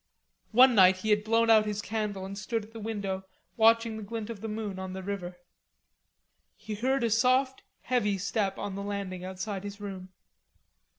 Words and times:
One 0.49 0.73
night 0.73 0.97
he 0.97 1.11
had 1.11 1.23
blown 1.23 1.51
out 1.51 1.67
his 1.67 1.79
candle 1.79 2.25
and 2.25 2.35
stood 2.35 2.65
at 2.65 2.71
the 2.73 2.79
window 2.79 3.23
watching 3.55 3.97
the 3.97 4.01
glint 4.01 4.31
of 4.31 4.41
the 4.41 4.47
moon 4.47 4.79
on 4.79 4.93
the 4.93 5.03
river. 5.03 5.37
He 6.57 6.73
heard 6.73 7.03
a 7.03 7.09
soft 7.11 7.61
heavy 7.81 8.17
step 8.17 8.57
on 8.57 8.73
the 8.73 8.81
landing 8.81 9.23
outside 9.23 9.63
his 9.63 9.79
room. 9.79 10.09